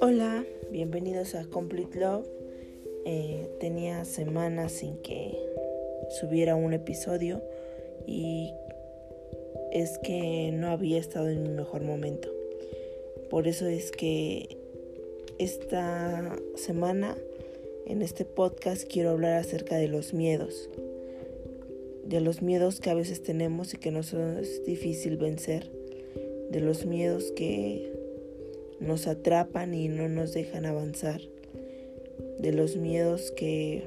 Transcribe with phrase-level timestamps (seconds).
[0.00, 2.26] Hola, bienvenidos a Complete Love.
[3.06, 5.38] Eh, tenía semanas sin que
[6.20, 7.42] subiera un episodio
[8.06, 8.52] y
[9.72, 12.28] es que no había estado en mi mejor momento.
[13.30, 14.58] Por eso es que
[15.38, 17.16] esta semana
[17.86, 20.68] en este podcast quiero hablar acerca de los miedos.
[22.12, 25.72] De los miedos que a veces tenemos y que nos es difícil vencer.
[26.50, 27.90] De los miedos que
[28.80, 31.22] nos atrapan y no nos dejan avanzar,
[32.38, 33.84] de los miedos que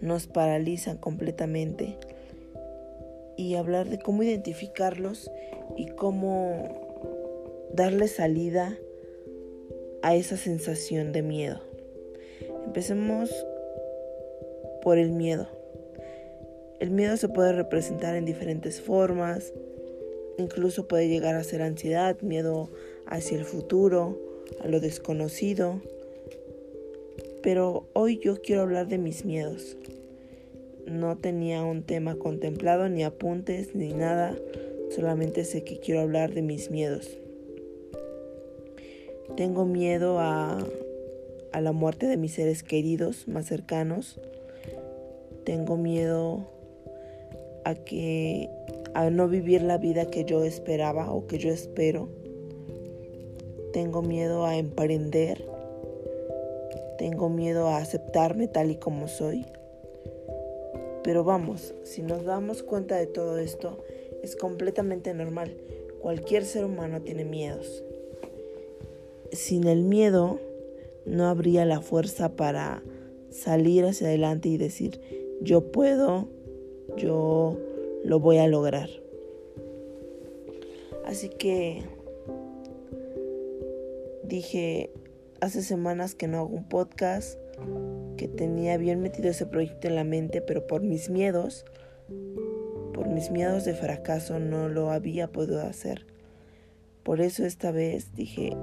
[0.00, 1.98] nos paralizan completamente
[3.36, 5.30] y hablar de cómo identificarlos
[5.76, 8.78] y cómo darle salida
[10.00, 11.60] a esa sensación de miedo.
[12.64, 13.30] Empecemos
[14.80, 15.57] por el miedo.
[16.80, 19.52] El miedo se puede representar en diferentes formas,
[20.38, 22.70] incluso puede llegar a ser ansiedad, miedo
[23.06, 24.16] hacia el futuro,
[24.60, 25.80] a lo desconocido.
[27.42, 29.76] Pero hoy yo quiero hablar de mis miedos.
[30.86, 34.36] No tenía un tema contemplado, ni apuntes, ni nada.
[34.90, 37.18] Solamente sé que quiero hablar de mis miedos.
[39.36, 40.64] Tengo miedo a,
[41.52, 44.20] a la muerte de mis seres queridos más cercanos.
[45.44, 46.57] Tengo miedo
[47.68, 48.48] a que
[48.94, 52.08] a no vivir la vida que yo esperaba o que yo espero.
[53.72, 55.44] Tengo miedo a emprender.
[56.96, 59.44] Tengo miedo a aceptarme tal y como soy.
[61.04, 63.84] Pero vamos, si nos damos cuenta de todo esto,
[64.22, 65.54] es completamente normal.
[66.00, 67.84] Cualquier ser humano tiene miedos.
[69.32, 70.40] Sin el miedo
[71.04, 72.82] no habría la fuerza para
[73.30, 75.00] salir hacia adelante y decir,
[75.42, 76.28] yo puedo,
[76.98, 77.56] yo
[78.04, 78.88] lo voy a lograr.
[81.06, 81.82] Así que
[84.24, 84.90] dije
[85.40, 87.38] hace semanas que no hago un podcast,
[88.16, 91.64] que tenía bien metido ese proyecto en la mente, pero por mis miedos,
[92.92, 96.06] por mis miedos de fracaso no lo había podido hacer.
[97.04, 98.56] Por eso esta vez dije,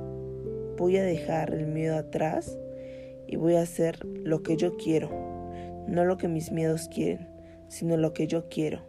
[0.77, 2.57] voy a dejar el miedo atrás
[3.27, 5.09] y voy a hacer lo que yo quiero,
[5.87, 7.27] no lo que mis miedos quieren,
[7.75, 8.79] sino lo que yo quiero.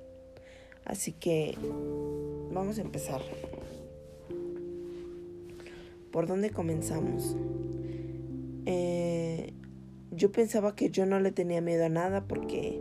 [0.85, 1.59] Así que
[2.53, 3.21] vamos a empezar.
[6.13, 7.37] ¿Por dónde comenzamos?
[8.65, 9.53] Eh,
[10.13, 12.81] yo pensaba que yo no le tenía miedo a nada porque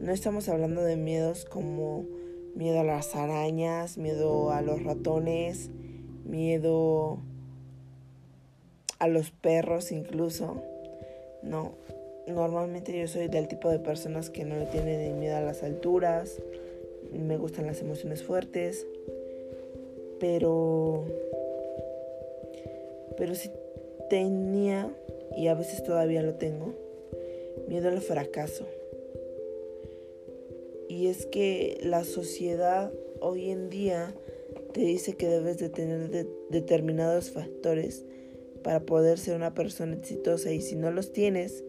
[0.00, 2.06] no estamos hablando de miedos como
[2.54, 5.70] miedo a las arañas, miedo a los ratones,
[6.24, 7.18] miedo
[8.98, 10.62] a los perros incluso.
[11.42, 11.74] No,
[12.26, 16.40] normalmente yo soy del tipo de personas que no le tienen miedo a las alturas,
[17.12, 18.86] me gustan las emociones fuertes,
[20.18, 21.04] pero
[23.16, 23.50] pero sí
[24.10, 24.90] tenía,
[25.36, 26.74] y a veces todavía lo tengo,
[27.68, 28.66] miedo al fracaso.
[30.88, 34.14] Y es que la sociedad hoy en día
[34.72, 38.04] te dice que debes de tener determinados factores
[38.62, 41.64] para poder ser una persona exitosa y si no los tienes,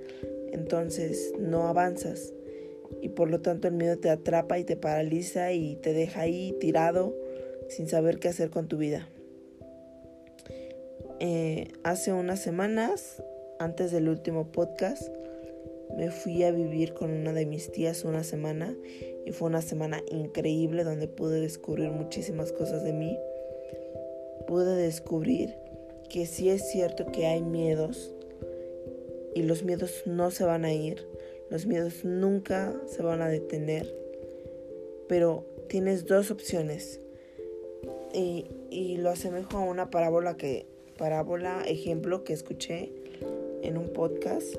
[0.51, 2.33] entonces no avanzas
[3.01, 6.56] y por lo tanto el miedo te atrapa y te paraliza y te deja ahí
[6.59, 7.16] tirado
[7.69, 9.07] sin saber qué hacer con tu vida.
[11.19, 13.23] Eh, hace unas semanas,
[13.59, 15.09] antes del último podcast,
[15.97, 18.75] me fui a vivir con una de mis tías una semana
[19.25, 23.17] y fue una semana increíble donde pude descubrir muchísimas cosas de mí.
[24.47, 25.55] Pude descubrir
[26.09, 28.14] que sí es cierto que hay miedos
[29.35, 31.07] y los miedos no se van a ir,
[31.51, 33.96] los miedos nunca se van a detener,
[35.07, 37.00] pero tienes dos opciones
[38.13, 40.66] y, y lo asemejo a una parábola que
[40.97, 42.91] parábola, ejemplo que escuché
[43.62, 44.56] en un podcast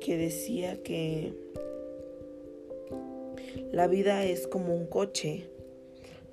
[0.00, 1.34] que decía que
[3.72, 5.50] la vida es como un coche.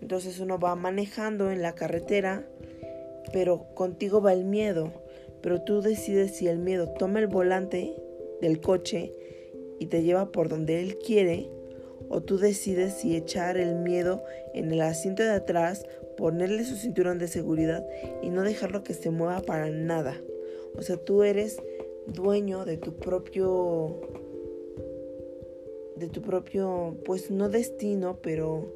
[0.02, 2.48] Entonces uno va manejando en la carretera,
[3.32, 4.92] pero contigo va el miedo.
[5.44, 7.94] Pero tú decides si el miedo toma el volante
[8.42, 9.14] del coche
[9.78, 11.52] y te lleva por donde él quiere,
[12.10, 14.24] o tú decides si echar el miedo
[14.54, 15.86] en el asiento de atrás
[16.18, 17.86] ponerle su cinturón de seguridad
[18.22, 20.20] y no dejarlo que se mueva para nada.
[20.76, 21.62] O sea, tú eres
[22.08, 24.00] dueño de tu propio
[25.96, 28.74] de tu propio pues no destino, pero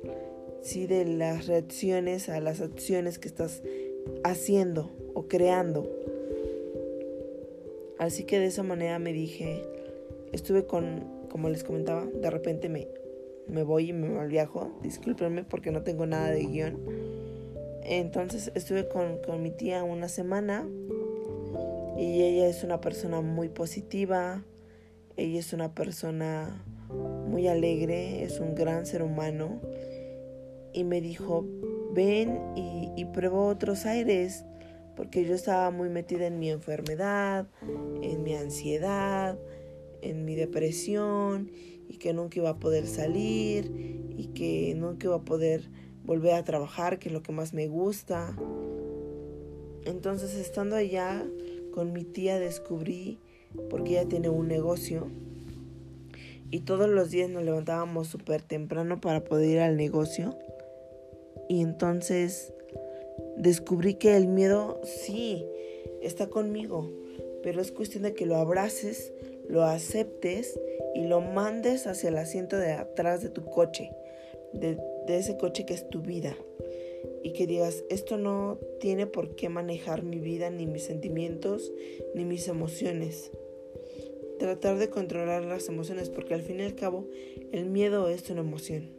[0.62, 3.64] sí de las reacciones a las acciones que estás
[4.24, 5.90] haciendo o creando.
[8.00, 9.64] Así que de esa manera me dije,
[10.32, 12.88] estuve con, como les comentaba, de repente me,
[13.48, 14.72] me voy y me malviajo.
[14.82, 16.80] Discúlpenme porque no tengo nada de guion.
[17.84, 20.68] Entonces estuve con, con mi tía una semana
[21.98, 24.44] y ella es una persona muy positiva,
[25.16, 26.64] ella es una persona
[27.28, 29.62] muy alegre, es un gran ser humano
[30.74, 31.46] y me dijo,
[31.94, 34.44] ven y, y prueba otros aires,
[34.98, 37.48] porque yo estaba muy metida en mi enfermedad,
[38.02, 39.38] en mi ansiedad,
[40.02, 41.52] en mi depresión
[41.88, 43.72] y que nunca iba a poder salir
[44.18, 45.70] y que nunca iba a poder
[46.04, 48.36] volver a trabajar, que es lo que más me gusta.
[49.86, 51.26] Entonces estando allá
[51.72, 53.20] con mi tía descubrí,
[53.70, 55.08] porque ella tiene un negocio,
[56.50, 60.38] y todos los días nos levantábamos súper temprano para poder ir al negocio.
[61.50, 62.54] Y entonces
[63.38, 65.46] descubrí que el miedo sí
[66.02, 66.92] está conmigo,
[67.44, 69.14] pero es cuestión de que lo abraces,
[69.48, 70.60] lo aceptes
[70.96, 73.92] y lo mandes hacia el asiento de atrás de tu coche,
[74.54, 76.36] de, ese coche que es tu vida.
[77.24, 81.72] Y que digas, esto no tiene por qué manejar mi vida, ni mis sentimientos,
[82.16, 83.32] ni mis emociones.
[84.40, 87.08] Tratar de controlar las emociones, porque al fin y al cabo
[87.52, 88.90] el miedo es una emoción.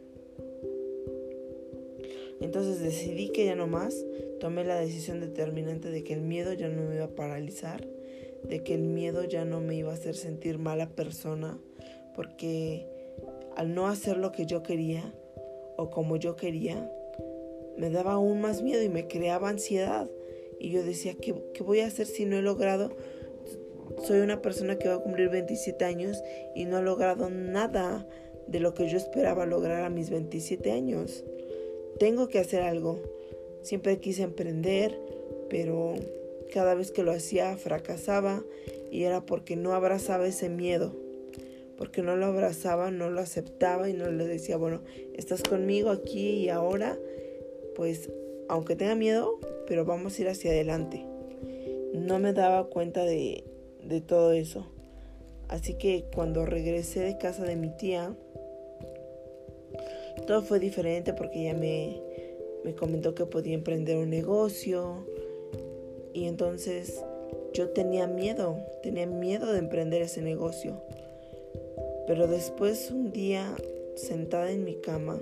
[2.39, 4.05] Entonces decidí que ya no más,
[4.39, 7.85] tomé la decisión determinante de que el miedo ya no me iba a paralizar,
[8.43, 11.59] de que el miedo ya no me iba a hacer sentir mala persona,
[12.15, 12.87] porque
[13.55, 15.13] al no hacer lo que yo quería
[15.77, 16.89] o como yo quería,
[17.77, 20.09] me daba aún más miedo y me creaba ansiedad.
[20.59, 21.33] Y yo decía, ¿qué,
[21.63, 22.95] voy a hacer si no he logrado?
[24.03, 26.21] Soy una persona que va a cumplir 27 años
[26.55, 28.05] y no he logrado nada
[28.47, 31.23] de lo que yo esperaba lograr a mis 27 años.
[31.99, 33.01] Tengo que hacer algo.
[33.61, 34.99] Siempre quise emprender,
[35.49, 35.93] pero
[36.53, 38.43] cada vez que lo hacía fracasaba
[38.91, 40.95] y era porque no abrazaba ese miedo,
[41.77, 44.81] porque no lo abrazaba, no lo aceptaba y no le decía, bueno,
[45.13, 46.97] estás conmigo aquí y ahora,
[47.75, 48.09] pues
[48.47, 51.05] aunque tenga miedo, pero vamos a ir hacia adelante.
[51.93, 53.43] No me daba cuenta de,
[53.83, 54.67] de todo eso.
[55.47, 58.15] Así que cuando regresé de casa de mi tía,
[60.27, 62.01] todo fue diferente porque ella me,
[62.63, 65.05] me comentó que podía emprender un negocio,
[66.13, 67.03] y entonces
[67.53, 70.81] yo tenía miedo, tenía miedo de emprender ese negocio.
[72.07, 73.55] Pero después un día,
[73.95, 75.19] sentada en mi cama,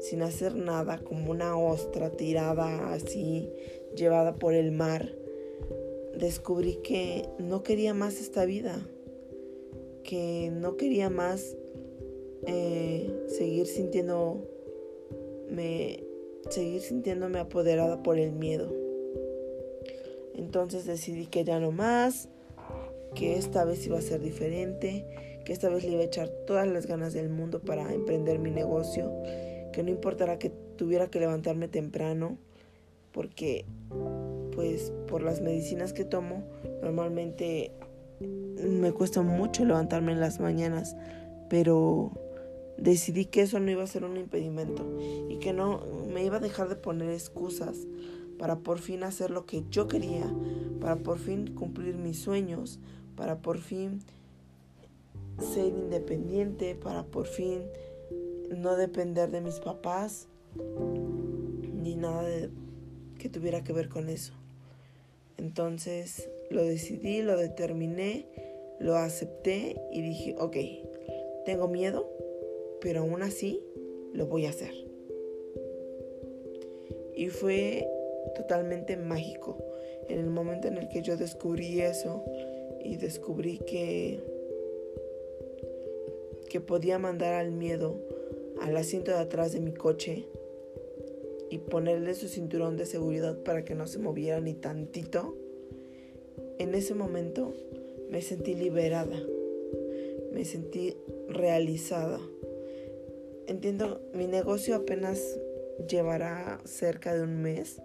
[0.00, 3.50] sin hacer nada, como una ostra tirada así,
[3.96, 5.12] llevada por el mar,
[6.16, 8.86] descubrí que no quería más esta vida,
[10.02, 11.56] que no quería más
[12.46, 14.46] eh, seguir sintiendo
[16.50, 18.72] seguir sintiéndome apoderada por el miedo.
[20.34, 22.28] Entonces decidí que ya no más,
[23.14, 25.06] que esta vez iba a ser diferente,
[25.44, 28.50] que esta vez le iba a echar todas las ganas del mundo para emprender mi
[28.50, 29.12] negocio,
[29.72, 32.38] que no importara que tuviera que levantarme temprano,
[33.12, 33.64] porque
[34.54, 36.44] pues por las medicinas que tomo,
[36.82, 37.72] normalmente
[38.20, 40.96] me cuesta mucho levantarme en las mañanas,
[41.48, 42.12] pero
[42.78, 44.84] decidí que eso no iba a ser un impedimento
[45.28, 45.80] y que no
[46.12, 47.86] me iba a dejar de poner excusas
[48.38, 50.26] para por fin hacer lo que yo quería,
[50.80, 52.80] para por fin cumplir mis sueños,
[53.16, 54.00] para por fin
[55.38, 57.62] ser independiente, para por fin
[58.50, 60.28] no depender de mis papás,
[61.82, 62.28] ni nada
[63.18, 64.32] que tuviera que ver con eso.
[65.36, 68.26] Entonces lo decidí, lo determiné,
[68.78, 70.56] lo acepté y dije, ok,
[71.44, 72.08] tengo miedo,
[72.84, 73.62] pero aún así
[74.12, 74.72] lo voy a hacer.
[77.16, 77.88] Y fue
[78.36, 79.56] totalmente mágico.
[80.10, 82.22] En el momento en el que yo descubrí eso
[82.84, 84.20] y descubrí que,
[86.50, 87.96] que podía mandar al miedo
[88.60, 90.26] al asiento de atrás de mi coche
[91.48, 95.34] y ponerle su cinturón de seguridad para que no se moviera ni tantito,
[96.58, 97.54] en ese momento
[98.10, 99.18] me sentí liberada,
[100.32, 100.98] me sentí
[101.30, 102.20] realizada.
[103.46, 105.20] Entiendo, mi negocio apenas
[105.88, 107.80] llevará cerca de un mes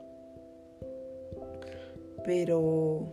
[2.24, 3.08] pero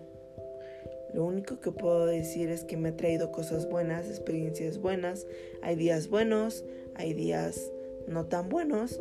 [1.14, 5.26] lo único que puedo decir es que me ha traído cosas buenas, experiencias buenas.
[5.62, 7.70] Hay días buenos, hay días
[8.06, 9.00] no tan buenos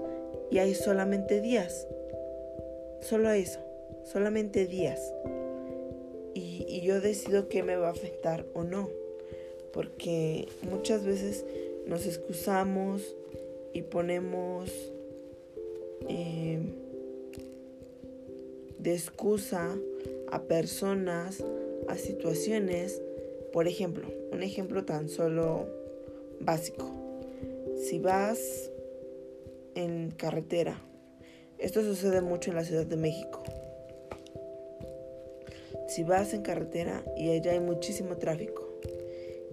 [0.51, 1.87] y hay solamente días.
[3.01, 3.59] Solo eso,
[4.05, 5.13] solamente días.
[6.33, 8.89] Y, y yo decido qué me va a afectar o no.
[9.73, 11.45] Porque muchas veces
[11.85, 13.15] nos excusamos
[13.75, 14.71] y ponemos
[16.07, 16.59] eh,
[18.79, 19.77] de excusa
[20.31, 21.43] a personas,
[21.89, 23.01] a situaciones.
[23.51, 25.67] Por ejemplo, un ejemplo tan solo
[26.39, 26.89] básico.
[27.77, 28.71] si vas
[29.75, 30.81] en carretera,
[31.57, 33.43] esto sucede mucho en la Ciudad de México.
[35.89, 38.79] Si vas en carretera y allá hay muchísimo tráfico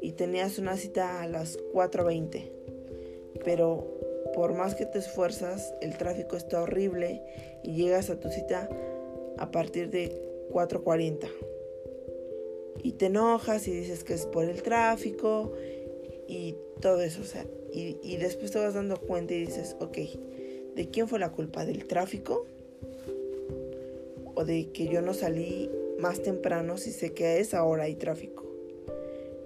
[0.00, 2.52] y tenías una cita a las 4.20,
[3.44, 4.01] pero
[4.34, 7.22] por más que te esfuerzas, el tráfico está horrible
[7.62, 8.68] y llegas a tu cita
[9.38, 11.28] a partir de 4.40.
[12.82, 15.52] Y te enojas y dices que es por el tráfico
[16.26, 17.22] y todo eso.
[17.22, 19.98] O sea, y, y después te vas dando cuenta y dices, ok,
[20.74, 21.64] ¿de quién fue la culpa?
[21.64, 22.46] ¿Del tráfico?
[24.34, 27.94] ¿O de que yo no salí más temprano si sé que a esa hora hay
[27.94, 28.42] tráfico?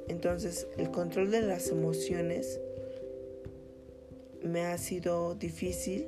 [0.09, 2.61] Entonces, el control de las emociones
[4.47, 6.07] me ha sido difícil,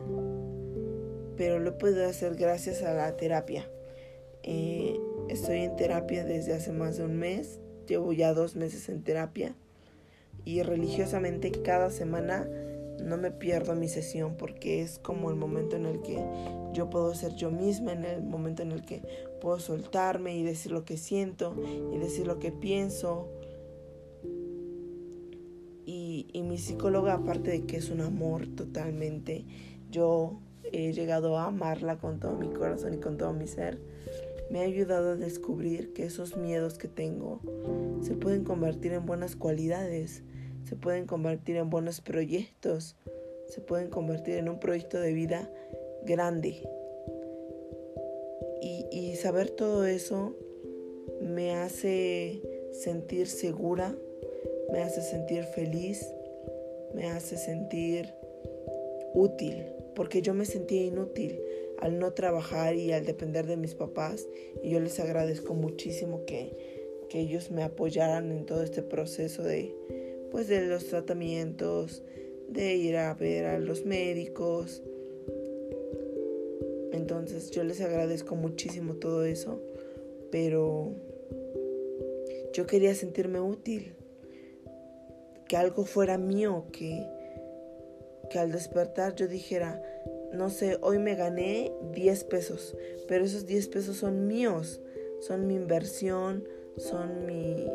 [1.37, 3.69] pero lo he podido hacer gracias a la terapia.
[4.43, 9.03] Eh, estoy en terapia desde hace más de un mes, llevo ya dos meses en
[9.03, 9.55] terapia
[10.45, 12.49] y religiosamente cada semana
[13.03, 16.19] no me pierdo mi sesión porque es como el momento en el que
[16.73, 19.03] yo puedo ser yo misma, en el momento en el que
[19.41, 21.55] puedo soltarme y decir lo que siento
[21.93, 23.29] y decir lo que pienso.
[26.33, 29.45] Y, y mi psicóloga, aparte de que es un amor totalmente,
[29.91, 30.41] yo
[30.73, 33.79] he llegado a amarla con todo mi corazón y con todo mi ser
[34.51, 37.41] me ha ayudado a descubrir que esos miedos que tengo
[38.03, 40.23] se pueden convertir en buenas cualidades,
[40.65, 42.97] se pueden convertir en buenos proyectos,
[43.47, 45.51] se pueden convertir en un proyecto de vida
[46.05, 46.63] grande.
[48.61, 50.37] Y, saber todo eso
[51.21, 52.41] me hace
[52.73, 53.97] sentir segura,
[54.71, 56.07] me hace sentir feliz,
[56.95, 58.13] me hace sentir
[59.15, 59.65] útil,
[59.95, 61.41] porque yo me sentía inútil
[61.79, 64.27] al no trabajar y al depender de mis papás.
[64.63, 66.57] Y yo les agradezco muchísimo que,
[67.09, 69.75] que ellos me apoyaran en todo este proceso de,
[70.31, 72.03] pues, de los tratamientos,
[72.49, 74.83] de ir a ver a los médicos.
[76.93, 79.61] Entonces yo les agradezco muchísimo todo eso,
[80.31, 80.93] pero
[82.53, 83.93] yo quería sentirme útil,
[85.49, 87.07] que algo fuera mío, que,
[88.31, 89.83] que al despertar yo dijera,
[90.33, 92.77] no sé, hoy me gané 10 pesos,
[93.07, 94.81] pero esos 10 pesos son míos,
[95.21, 96.45] son mi inversión,
[96.77, 97.67] son mi,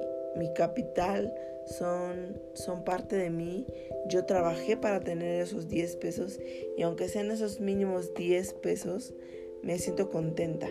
[0.56, 1.34] capital,
[1.66, 3.66] son, son parte de mí.
[4.08, 6.40] Yo trabajé para tener esos 10 pesos
[6.78, 9.14] y aunque sean esos mínimos 10 pesos,
[9.62, 10.70] me siento contenta.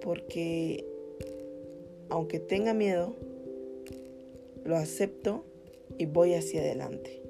[0.00, 0.86] Porque
[2.08, 3.14] aunque tenga miedo,
[4.64, 5.44] lo acepto
[5.98, 7.22] y voy hacia adelante.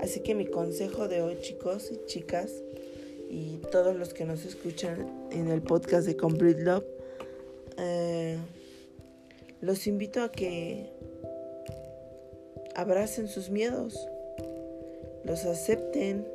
[0.00, 2.62] Así que mi consejo de hoy, chicos y chicas,
[3.30, 6.84] y todos los que nos escuchan en el podcast de Complete Love,
[7.78, 8.36] eh,
[9.60, 10.90] los invito a que
[12.74, 14.08] abracen sus miedos,
[15.24, 16.26] los acepten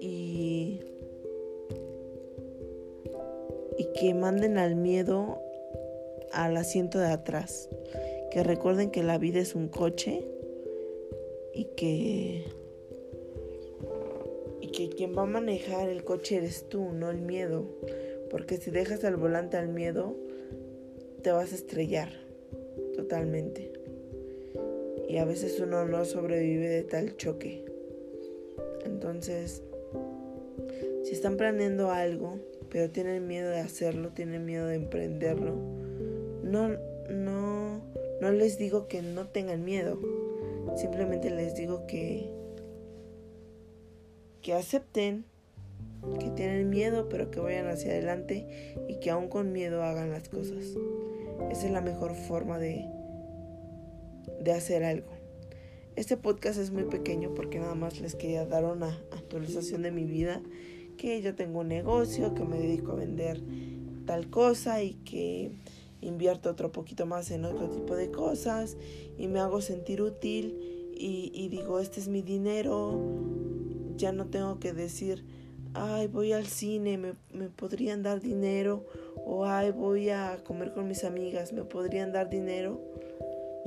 [0.00, 0.80] y,
[3.76, 5.42] y que manden al miedo
[6.32, 7.68] al asiento de atrás.
[8.30, 10.24] Que recuerden que la vida es un coche
[11.54, 12.44] y que
[14.60, 17.64] y que quien va a manejar el coche eres tú, no el miedo,
[18.30, 20.14] porque si dejas al volante al miedo
[21.22, 22.10] te vas a estrellar
[22.94, 23.72] totalmente.
[25.08, 27.64] Y a veces uno no sobrevive de tal choque.
[28.84, 29.62] Entonces,
[31.04, 35.54] si están planeando algo, pero tienen miedo de hacerlo, tienen miedo de emprenderlo,
[36.42, 36.76] no
[37.08, 37.47] no
[38.20, 39.98] no les digo que no tengan miedo
[40.78, 42.30] Simplemente les digo que
[44.42, 45.24] que acepten
[46.20, 50.28] que tienen miedo, pero que vayan hacia adelante y que aún con miedo hagan las
[50.28, 50.76] cosas.
[51.50, 52.86] Esa es la mejor forma de,
[54.40, 55.10] de hacer algo.
[55.96, 60.04] Este podcast es muy pequeño porque nada más les quería dar una actualización de mi
[60.04, 60.40] vida,
[60.96, 63.42] que yo tengo un negocio, que me dedico a vender
[64.06, 65.50] tal cosa y que
[66.00, 68.76] invierto otro poquito más en otro tipo de cosas
[69.16, 73.00] y me hago sentir útil y, digo, este es mi dinero,
[73.96, 75.24] ya no tengo que decir,
[75.74, 78.84] ay, voy al cine, me, me podrían dar dinero,
[79.24, 82.80] o ay, voy a comer con mis amigas, me podrían dar dinero.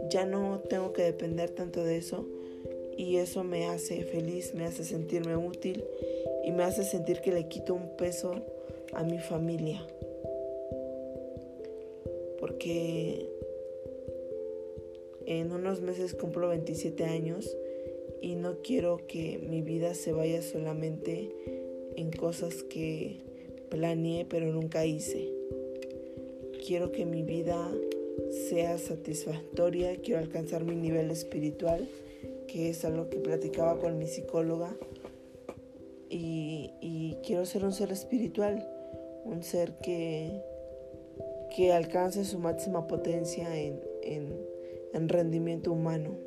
[0.09, 2.27] Ya no tengo que depender tanto de eso
[2.97, 5.85] y eso me hace feliz, me hace sentirme útil
[6.43, 8.43] y me hace sentir que le quito un peso
[8.93, 9.85] a mi familia
[12.62, 13.27] porque
[15.25, 17.58] en unos meses cumplo 27 años
[18.22, 21.32] y no quiero que mi vida se vaya solamente
[21.96, 23.22] en cosas que
[23.72, 25.34] planeé pero nunca hice.
[26.63, 27.72] Quiero que mi vida
[28.50, 31.89] sea satisfactoria, quiero alcanzar mi nivel espiritual,
[32.48, 34.75] que es algo que platicaba con mi psicóloga.
[36.12, 38.68] Y, quiero ser un ser espiritual,
[39.25, 40.50] un ser que,
[41.55, 43.79] que alcance su máxima potencia en,
[44.93, 46.17] en rendimiento humano.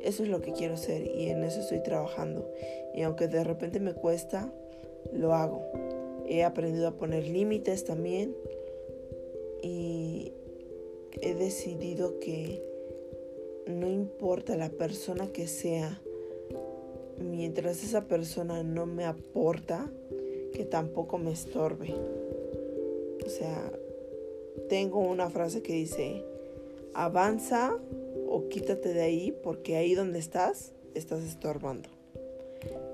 [0.00, 2.48] Eso es lo que quiero ser y en eso estoy trabajando.
[2.94, 4.52] Y aunque de repente me cuesta,
[5.12, 5.62] lo hago.
[6.28, 8.36] He aprendido a poner límites también
[9.62, 10.32] y
[11.20, 12.62] he decidido que
[13.66, 16.00] no importa la persona que sea,
[17.18, 19.90] mientras esa persona no me aporta,
[20.52, 21.94] que tampoco me estorbe.
[23.26, 23.72] O sea,
[24.68, 26.24] tengo una frase que dice,
[26.94, 27.76] avanza
[28.28, 31.88] o quítate de ahí porque ahí donde estás, estás estorbando.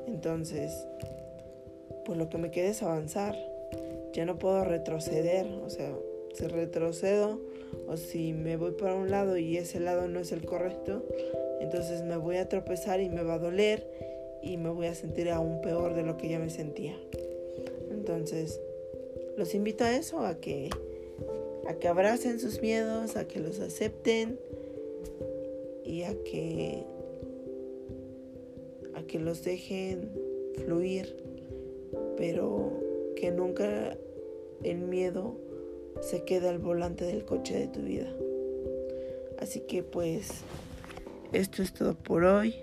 [0.07, 0.73] Entonces,
[2.05, 3.37] pues lo que me queda es avanzar.
[4.13, 5.95] Ya no puedo retroceder, o sea,
[6.35, 7.41] si retrocedo
[7.89, 11.03] o si me voy para un lado y ese lado no es el correcto,
[11.61, 13.87] entonces me voy a tropezar y me va a doler
[14.43, 16.97] y me voy a sentir aún peor de lo que ya me sentía.
[17.91, 18.61] Entonces,
[19.37, 20.71] los invito a eso, a que
[21.67, 24.39] a que abracen sus miedos, a que los acepten
[25.85, 26.85] y a que
[28.95, 30.11] a que los dejen
[30.65, 31.17] fluir,
[32.17, 32.73] pero
[33.17, 33.97] que nunca
[34.65, 35.37] el miedo
[36.01, 38.13] se quede al volante del coche de tu vida.
[39.39, 40.43] Así que pues
[41.33, 42.57] esto es todo por hoy.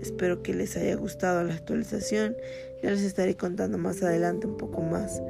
[0.00, 2.36] Espero que les haya gustado la actualización.
[2.82, 5.20] Ya les estaré contando más adelante un poco más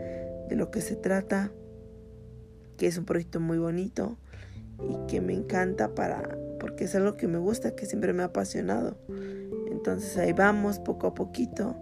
[0.50, 1.50] de lo que se trata,
[2.76, 4.18] que es un proyecto muy bonito
[4.78, 8.26] y que me encanta para porque es algo que me gusta, que siempre me ha
[8.26, 8.98] apasionado.
[9.70, 11.74] Entonces ahí vamos poco a poquito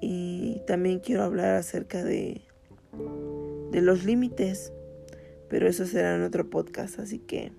[0.00, 2.42] y también quiero hablar acerca de
[3.72, 4.72] de los límites,
[5.48, 7.52] pero eso será en otro podcast, así que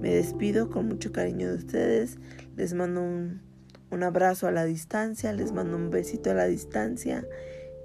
[0.00, 2.18] me despido con mucho cariño de ustedes,
[2.56, 3.42] les mando un,
[3.90, 7.26] un abrazo a la distancia, les mando un besito a la distancia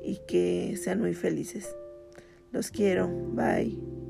[0.04, 1.75] y que sean muy felices.
[2.51, 4.00] Los quiero, bye.